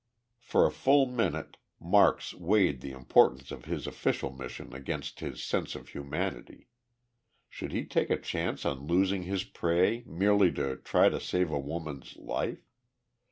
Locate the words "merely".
10.07-10.51